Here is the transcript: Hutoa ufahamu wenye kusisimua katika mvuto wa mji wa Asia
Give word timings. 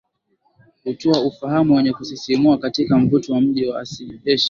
Hutoa 0.83 1.25
ufahamu 1.25 1.75
wenye 1.75 1.93
kusisimua 1.93 2.57
katika 2.57 2.97
mvuto 2.97 3.33
wa 3.33 3.41
mji 3.41 3.67
wa 3.67 3.79
Asia 3.81 4.19